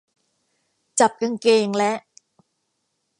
[0.99, 1.91] จับกางเกงและ